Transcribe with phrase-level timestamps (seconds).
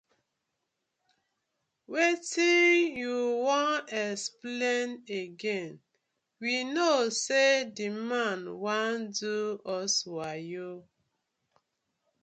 [1.87, 4.91] Wetin yu won explain
[5.23, 5.79] again,
[6.39, 6.91] we kno
[7.23, 10.69] sey the man wan do us wayo.